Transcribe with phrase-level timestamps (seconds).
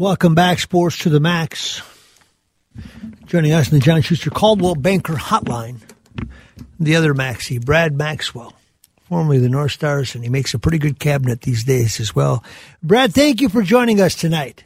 [0.00, 1.82] Welcome back, Sports to the Max.
[3.26, 5.76] Joining us in the John Schuster Coldwell Banker Hotline,
[6.78, 8.54] the other Maxie, Brad Maxwell,
[9.02, 12.42] formerly the North Stars, and he makes a pretty good cabinet these days as well.
[12.82, 14.64] Brad, thank you for joining us tonight.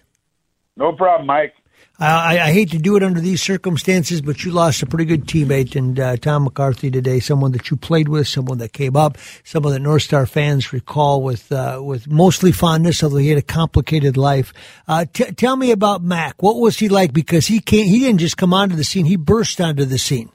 [0.77, 1.55] No problem, Mike.
[2.01, 5.27] I, I, hate to do it under these circumstances, but you lost a pretty good
[5.27, 9.17] teammate and uh, Tom McCarthy today, someone that you played with, someone that came up,
[9.45, 13.43] someone that North Star fans recall with uh, with mostly fondness, although he had a
[13.43, 14.53] complicated life.
[14.89, 16.43] Uh, t- tell me about Mac.
[16.43, 17.13] What was he like?
[17.13, 20.33] Because he can't, he didn't just come onto the scene; he burst onto the scene.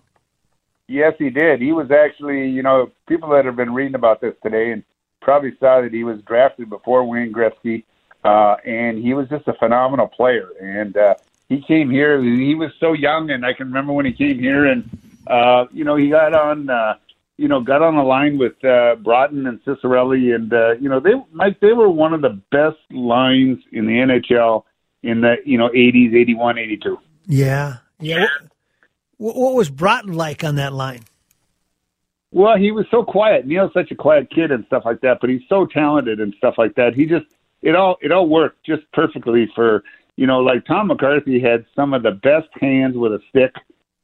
[0.87, 1.61] Yes, he did.
[1.61, 4.83] He was actually, you know, people that have been reading about this today and
[5.21, 7.83] probably saw that he was drafted before Wayne Gretzky,
[8.23, 10.49] uh, and he was just a phenomenal player.
[10.59, 11.15] And uh,
[11.49, 12.21] he came here.
[12.21, 14.87] He was so young, and I can remember when he came here, and
[15.27, 16.95] uh, you know, he got on, uh,
[17.37, 20.99] you know, got on the line with uh, Broten and Ciccarelli, and uh, you know,
[20.99, 24.63] they Mike, they were one of the best lines in the NHL
[25.01, 26.99] in the you know 80s, 81, 82.
[27.25, 28.27] Yeah, yeah.
[29.17, 31.01] What, what was Broten like on that line?
[32.31, 33.47] Well, he was so quiet.
[33.47, 36.55] Neal's such a quiet kid and stuff like that, but he's so talented and stuff
[36.59, 36.93] like that.
[36.93, 37.25] He just
[37.61, 39.83] it all it all worked just perfectly for
[40.19, 43.55] you know, like Tom McCarthy had some of the best hands with a stick.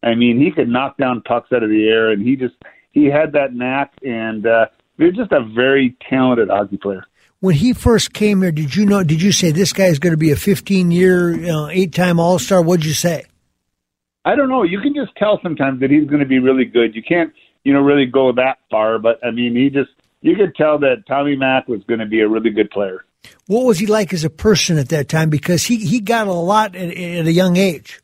[0.02, 2.56] I mean, he could knock down pucks out of the air, and he just
[2.94, 4.68] he had that knack, and uh,
[4.98, 7.04] he was just a very talented hockey player.
[7.42, 9.04] When he first came here, did you know?
[9.04, 11.94] Did you say this guy is going to be a 15 year, you know, eight
[11.94, 12.62] time All Star?
[12.62, 13.26] What'd you say?
[14.24, 14.64] I don't know.
[14.64, 16.96] You can just tell sometimes that he's going to be really good.
[16.96, 17.34] You can't,
[17.66, 21.04] you know, really go that far, but I mean, he just you could tell that
[21.10, 23.04] Tommy Mack was going to be a really good player.
[23.48, 25.30] What was he like as a person at that time?
[25.30, 28.02] Because he, he got a lot at, at a young age.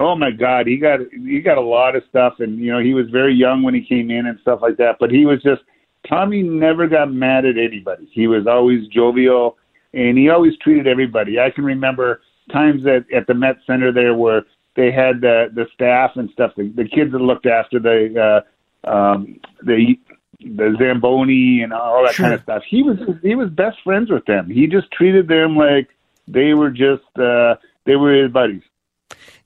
[0.00, 2.92] Oh my God, he got he got a lot of stuff, and you know he
[2.92, 4.96] was very young when he came in and stuff like that.
[4.98, 5.62] But he was just
[6.08, 8.08] Tommy never got mad at anybody.
[8.12, 9.58] He was always jovial,
[9.94, 11.38] and he always treated everybody.
[11.38, 12.20] I can remember
[12.50, 14.42] times at at the Met Center there where
[14.74, 18.42] they had the the staff and stuff, the, the kids that looked after the
[18.86, 19.96] uh, um, the
[20.44, 22.24] the Zamboni and all that sure.
[22.24, 22.62] kind of stuff.
[22.68, 24.50] He was he was best friends with them.
[24.50, 25.88] He just treated them like
[26.28, 28.62] they were just uh, they were his buddies.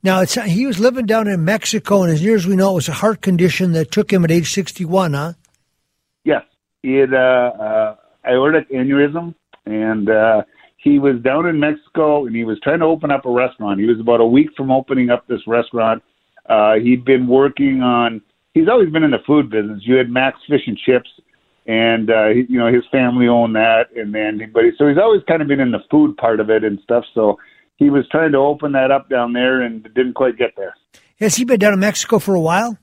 [0.02, 2.74] Now it's he was living down in Mexico, and as near as we know, it
[2.74, 5.14] was a heart condition that took him at age sixty-one.
[5.14, 5.32] Huh?
[6.24, 6.42] Yes,
[6.82, 7.96] he had uh, uh,
[8.26, 10.42] aortic aneurysm, and uh,
[10.76, 13.80] he was down in Mexico, and he was trying to open up a restaurant.
[13.80, 16.02] He was about a week from opening up this restaurant.
[16.48, 18.22] Uh, he'd been working on
[18.56, 19.82] he's always been in the food business.
[19.82, 21.10] You had Max Fish and Chips,
[21.66, 24.98] and uh, he, you know his family owned that, and then but he, so he's
[24.98, 27.04] always kind of been in the food part of it and stuff.
[27.14, 27.38] So
[27.76, 30.74] he was trying to open that up down there and didn't quite get there.
[31.20, 32.78] Has he been down in Mexico for a while?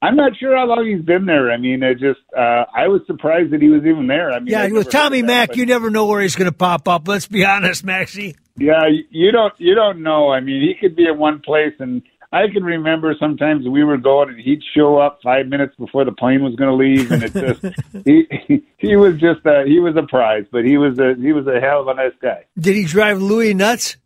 [0.00, 1.50] I'm not sure how long he's been there.
[1.50, 4.30] I mean, it just uh, I was surprised that he was even there.
[4.30, 6.86] I mean, yeah, with Tommy Mack, that, you never know where he's going to pop
[6.88, 7.08] up.
[7.08, 8.36] Let's be honest, Maxie.
[8.56, 10.30] Yeah, you don't you don't know.
[10.30, 12.02] I mean, he could be in one place and
[12.34, 16.10] I can remember sometimes we were going and he'd show up five minutes before the
[16.10, 19.94] plane was going to leave, and it just he, he was just a, he was
[19.96, 22.44] a prize, but he was a he was a hell of a nice guy.
[22.58, 23.98] Did he drive Louis nuts?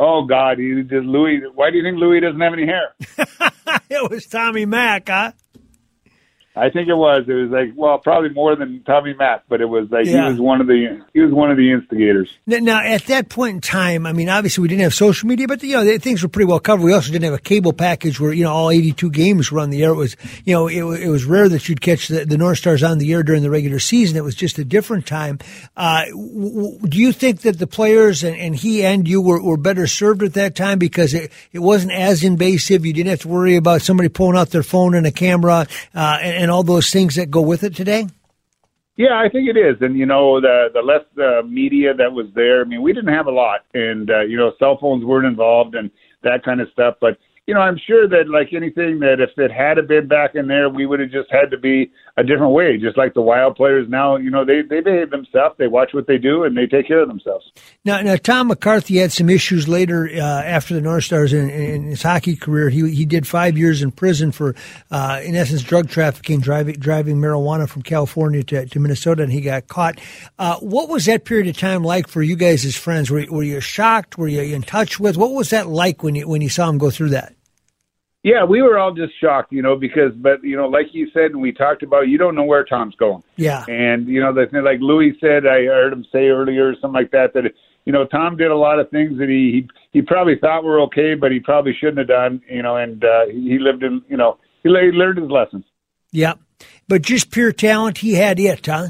[0.00, 1.42] Oh God, he just Louis.
[1.54, 2.94] Why do you think Louis doesn't have any hair?
[3.88, 5.30] it was Tommy Mack, huh?
[6.58, 7.24] I think it was.
[7.28, 10.24] It was like well, probably more than Tommy Mack, but it was like yeah.
[10.24, 12.30] he was one of the he was one of the instigators.
[12.46, 15.62] Now, at that point in time, I mean, obviously we didn't have social media, but
[15.62, 16.84] you know things were pretty well covered.
[16.84, 19.70] We also didn't have a cable package where you know all 82 games were on
[19.70, 19.90] the air.
[19.90, 22.82] It was you know it, it was rare that you'd catch the, the North Stars
[22.82, 24.16] on the air during the regular season.
[24.16, 25.38] It was just a different time.
[25.76, 29.56] Uh, w- do you think that the players and, and he and you were, were
[29.56, 32.84] better served at that time because it, it wasn't as invasive?
[32.84, 36.18] You didn't have to worry about somebody pulling out their phone and a camera uh,
[36.20, 38.06] and, and all those things that go with it today?
[38.96, 42.26] Yeah, I think it is, and you know the the less uh, media that was
[42.34, 42.62] there.
[42.62, 45.76] I mean, we didn't have a lot, and uh, you know, cell phones weren't involved
[45.76, 45.88] and
[46.24, 46.96] that kind of stuff.
[47.00, 47.16] But
[47.46, 50.68] you know, I'm sure that like anything that if it had been back in there,
[50.68, 52.76] we would have just had to be a different way.
[52.78, 56.08] Just like the Wild players now, you know, they they behave themselves, they watch what
[56.08, 57.50] they do, and they take care of themselves.
[57.84, 61.84] Now, now Tom McCarthy had some issues later uh, after the North Stars in, in,
[61.84, 62.70] his hockey career.
[62.70, 64.56] He he did five years in prison for,
[64.90, 69.40] uh, in essence, drug trafficking, driving driving marijuana from California to, to Minnesota, and he
[69.40, 70.00] got caught.
[70.40, 73.10] Uh, what was that period of time like for you guys as friends?
[73.10, 74.18] Were, were you shocked?
[74.18, 75.16] Were you in touch with?
[75.16, 77.37] What was that like when you when you saw him go through that?
[78.24, 81.30] Yeah, we were all just shocked, you know, because, but you know, like you said,
[81.30, 83.22] and we talked about, you don't know where Tom's going.
[83.36, 83.64] Yeah.
[83.68, 87.00] And you know, the thing, like Louis said, I heard him say earlier, or something
[87.00, 87.44] like that, that
[87.84, 90.80] you know, Tom did a lot of things that he he, he probably thought were
[90.82, 94.16] okay, but he probably shouldn't have done, you know, and uh, he lived in, you
[94.16, 95.64] know, he learned his lessons.
[96.10, 96.34] Yeah,
[96.88, 98.88] but just pure talent, he had it, huh?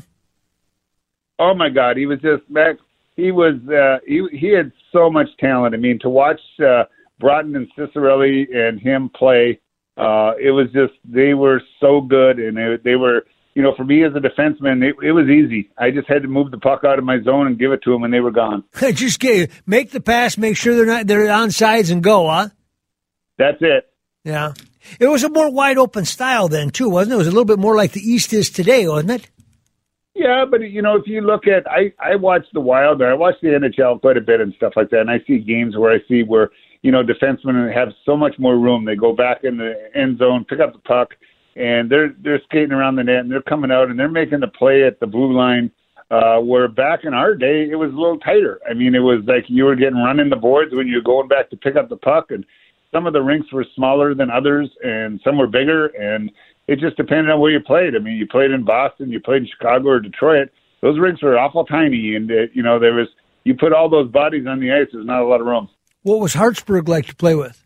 [1.38, 2.76] Oh my God, he was just back.
[3.14, 5.74] He was uh, he he had so much talent.
[5.74, 6.40] I mean, to watch.
[6.58, 6.84] uh
[7.20, 9.60] Broten and Ciccarelli and him play.
[9.96, 13.84] Uh, it was just they were so good, and they, they were you know for
[13.84, 15.70] me as a defenseman, it, it was easy.
[15.76, 17.92] I just had to move the puck out of my zone and give it to
[17.92, 18.64] them, and they were gone.
[18.92, 22.28] just get, make the pass, make sure they're not they're on sides, and go.
[22.28, 22.48] Huh?
[23.38, 23.90] That's it.
[24.24, 24.52] Yeah,
[25.00, 27.14] it was a more wide open style then too, wasn't it?
[27.16, 29.30] It was a little bit more like the East is today, wasn't it?
[30.14, 33.36] Yeah, but you know, if you look at, I I watch the Wild, I watch
[33.40, 35.98] the NHL quite a bit and stuff like that, and I see games where I
[36.08, 36.50] see where
[36.82, 38.84] you know, defensemen have so much more room.
[38.84, 41.14] They go back in the end zone, pick up the puck,
[41.56, 44.48] and they're they're skating around the net and they're coming out and they're making the
[44.48, 45.70] play at the blue line.
[46.10, 48.58] Uh, where back in our day, it was a little tighter.
[48.68, 51.28] I mean, it was like you were getting run in the boards when you're going
[51.28, 52.46] back to pick up the puck, and
[52.90, 56.30] some of the rinks were smaller than others, and some were bigger, and
[56.66, 57.94] it just depended on where you played.
[57.94, 60.48] I mean, you played in Boston, you played in Chicago or Detroit.
[60.80, 63.08] Those rinks were awful tiny, and uh, you know there was
[63.44, 64.88] you put all those bodies on the ice.
[64.90, 65.68] There's not a lot of room.
[66.02, 67.64] What was Hartsburg like to play with?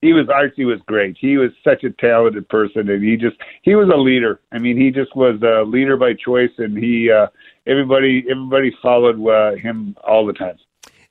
[0.00, 1.16] He was Archie was great.
[1.20, 4.40] He was such a talented person, and he just he was a leader.
[4.50, 7.28] I mean, he just was a leader by choice, and he uh,
[7.68, 10.58] everybody everybody followed uh, him all the time.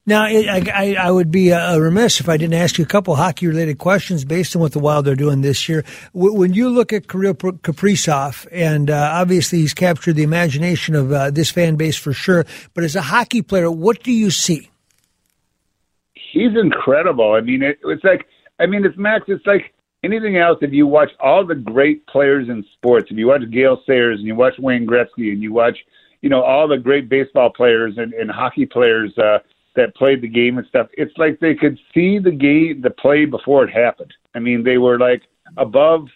[0.04, 3.16] Now, I, I, I would be uh, remiss if I didn't ask you a couple
[3.16, 5.86] hockey related questions based on what the Wild are doing this year.
[6.12, 11.30] When you look at Kirill Kaprizov, and uh, obviously he's captured the imagination of uh,
[11.30, 14.70] this fan base for sure, but as a hockey player, what do you see?
[16.31, 17.33] He's incredible.
[17.33, 18.25] I mean, it, it's like,
[18.60, 19.25] I mean, it's Max.
[19.28, 19.74] It's like
[20.04, 20.57] anything else.
[20.62, 24.28] If you watch all the great players in sports, if you watch Gale Sayers and
[24.28, 25.78] you watch Wayne Gretzky and you watch,
[26.22, 29.39] you know, all the great baseball players and, and hockey players uh,
[29.75, 33.25] that played the game and stuff, it's like they could see the game, the play
[33.25, 34.13] before it happened.
[34.36, 35.24] I mean, they were like
[35.57, 36.07] above.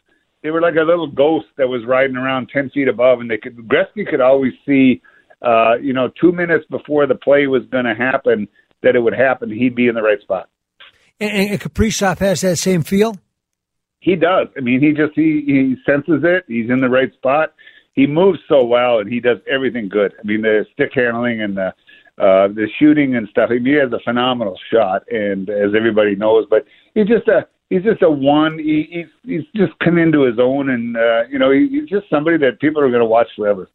[0.43, 3.37] They were like a little ghost that was riding around ten feet above, and they
[3.37, 3.57] could.
[3.67, 5.01] Gretzky could always see,
[5.41, 8.47] uh, you know, two minutes before the play was going to happen
[8.85, 10.49] that it would happen, he'd be in the right spot.
[11.19, 13.17] And, and Kaprizov has that same feel.
[13.99, 14.47] He does.
[14.55, 16.45] I mean, he just he he senses it.
[16.47, 17.53] He's in the right spot.
[17.93, 20.13] He moves so well, and he does everything good.
[20.19, 21.67] I mean, the stick handling and the
[22.17, 23.49] uh, the shooting and stuff.
[23.49, 27.47] I mean, he has a phenomenal shot, and as everybody knows, but he's just a
[27.69, 28.59] he's just a one.
[28.59, 32.09] He, he's he's just come into his own, and uh, you know, he, he's just
[32.09, 33.69] somebody that people are going to watch forever.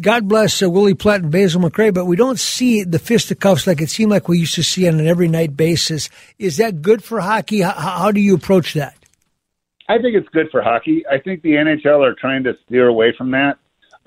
[0.00, 3.82] God bless uh, Willie Plett and Basil McRae, but we don't see the fisticuffs like
[3.82, 6.08] it seemed like we used to see on an every night basis.
[6.38, 7.60] Is that good for hockey?
[7.60, 8.96] How, how do you approach that?
[9.88, 11.04] I think it's good for hockey.
[11.10, 13.58] I think the NHL are trying to steer away from that,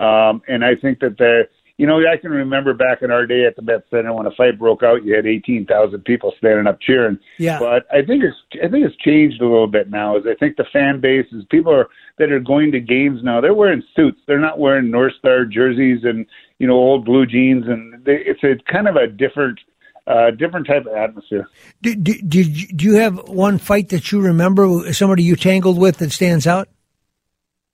[0.04, 3.46] um, and I think that they're you know, I can remember back in our day
[3.46, 6.67] at the Met Center when a fight broke out, you had eighteen thousand people standing
[6.67, 7.20] up cheering.
[7.38, 7.60] Yeah.
[7.60, 10.17] But I think it's I think it's changed a little bit now.
[10.17, 13.41] Is I think the fan base is people are that are going to games now.
[13.41, 14.20] They're wearing suits.
[14.25, 16.25] They're not wearing North Star jerseys and
[16.60, 19.60] you know old blue jeans, and they, it's a kind of a different.
[20.08, 21.50] Uh, different type of atmosphere.
[21.82, 24.94] Did, did, did do you have one fight that you remember?
[24.94, 26.70] Somebody you tangled with that stands out?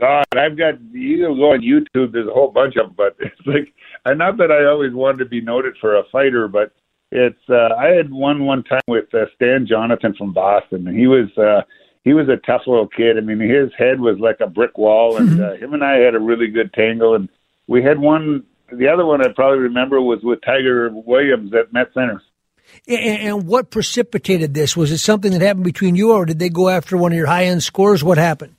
[0.01, 2.11] God, I've got you can go on YouTube.
[2.11, 3.71] There's a whole bunch of them, but it's like,
[4.03, 6.73] and not that I always wanted to be noted for a fighter, but
[7.11, 7.39] it's.
[7.49, 11.29] uh I had one one time with uh, Stan Jonathan from Boston, and he was
[11.37, 11.61] uh
[12.03, 13.17] he was a tough little kid.
[13.17, 15.43] I mean, his head was like a brick wall, and mm-hmm.
[15.43, 17.29] uh, him and I had a really good tangle, and
[17.67, 18.43] we had one.
[18.73, 22.21] The other one I probably remember was with Tiger Williams at Met Center.
[22.87, 24.77] And what precipitated this?
[24.77, 27.27] Was it something that happened between you, or did they go after one of your
[27.27, 28.01] high end scores?
[28.01, 28.55] What happened?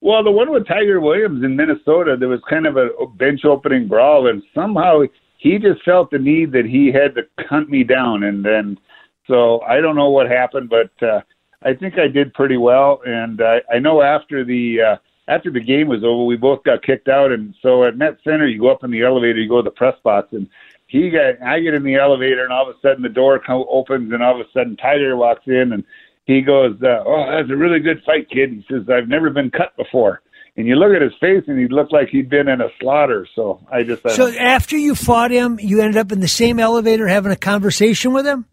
[0.00, 3.88] Well, the one with Tiger Williams in Minnesota, there was kind of a bench opening
[3.88, 5.02] brawl, and somehow
[5.38, 8.78] he just felt the need that he had to hunt me down, and then
[9.26, 11.20] so I don't know what happened, but uh,
[11.62, 15.60] I think I did pretty well, and I, I know after the uh, after the
[15.60, 18.70] game was over, we both got kicked out, and so at Met Center, you go
[18.70, 20.48] up in the elevator, you go to the press box, and
[20.86, 24.12] he got I get in the elevator, and all of a sudden the door opens,
[24.12, 25.84] and all of a sudden Tyler walks in, and
[26.28, 29.50] he goes, uh, "Oh, that's a really good fight, kid." He says, "I've never been
[29.50, 30.20] cut before."
[30.56, 33.26] And you look at his face, and he looked like he'd been in a slaughter.
[33.34, 37.08] So I just so after you fought him, you ended up in the same elevator
[37.08, 38.44] having a conversation with him.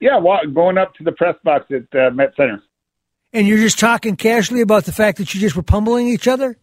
[0.00, 0.20] Yeah,
[0.54, 2.62] going up to the press box at uh, Met Center.
[3.32, 6.56] And you're just talking casually about the fact that you just were pummeling each other.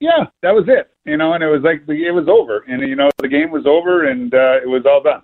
[0.00, 0.90] Yeah, that was it.
[1.04, 3.50] You know, and it was like the, it was over, and you know the game
[3.50, 5.22] was over, and uh, it was all done.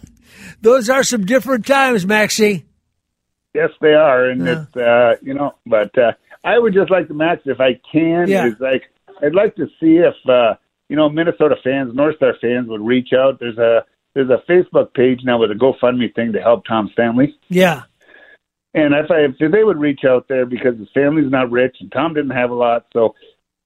[0.60, 2.64] those are some different times, Maxie.
[3.54, 4.62] Yes, they are, and yeah.
[4.62, 6.12] it's uh, you know, but uh,
[6.44, 8.28] I would just like to match if I can.
[8.28, 8.46] Yeah.
[8.46, 8.82] Is like
[9.22, 10.54] I'd like to see if uh,
[10.88, 13.40] you know Minnesota fans, North Star fans would reach out.
[13.40, 13.84] There's a
[14.14, 17.36] there's a Facebook page now with a GoFundMe thing to help Tom Stanley.
[17.48, 17.84] Yeah.
[18.74, 21.90] And if I if they would reach out there because his family's not rich and
[21.90, 23.14] Tom didn't have a lot, so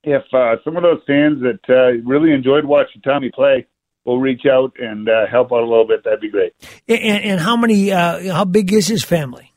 [0.04, 3.66] if uh, some of those fans that uh, really enjoyed watching Tommy play
[4.04, 6.54] will reach out and uh, help out a little bit, that'd be great.
[6.88, 7.92] And, and how many?
[7.92, 9.52] Uh, how big is his family?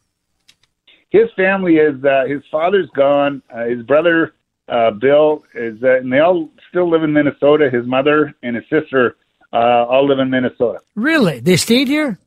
[1.10, 3.42] His family is uh, his father's gone.
[3.54, 4.34] Uh, his brother
[4.68, 7.70] uh, Bill is, uh, and they all still live in Minnesota.
[7.72, 9.16] His mother and his sister
[9.54, 10.80] uh, all live in Minnesota.
[10.96, 12.20] Really, they stayed here.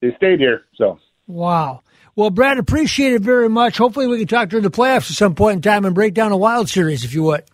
[0.00, 0.64] They stayed here.
[0.74, 1.82] So wow.
[2.14, 3.78] Well, Brad, appreciate it very much.
[3.78, 6.30] Hopefully, we can talk during the playoffs at some point in time and break down
[6.30, 7.44] a wild series, if you would.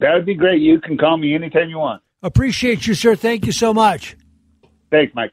[0.00, 0.60] That would be great.
[0.60, 2.02] You can call me anytime you want.
[2.22, 3.16] Appreciate you, sir.
[3.16, 4.16] Thank you so much.
[4.90, 5.32] Thanks, Mike.